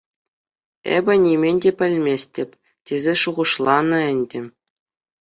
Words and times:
Эпӗ 0.95 1.13
нимӗн 1.23 1.55
те 1.61 1.69
пӗлместӗп 1.77 2.49
тесе 2.85 3.13
шухӑшланӑ 3.21 3.99
ӗнтӗ. 4.15 4.39